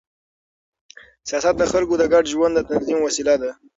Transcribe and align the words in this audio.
سیاست 1.29 1.55
د 1.59 1.63
خلکو 1.71 1.93
د 1.97 2.03
ګډ 2.13 2.23
ژوند 2.33 2.53
د 2.55 2.59
تنظیم 2.69 2.99
وسیله 3.01 3.35
ده 3.41 3.51